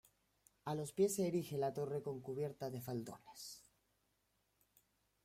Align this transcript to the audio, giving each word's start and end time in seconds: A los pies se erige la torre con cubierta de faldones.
A 0.65 0.73
los 0.73 0.93
pies 0.93 1.13
se 1.13 1.27
erige 1.27 1.59
la 1.59 1.71
torre 1.75 2.01
con 2.01 2.21
cubierta 2.21 2.71
de 2.71 2.81
faldones. 2.81 3.67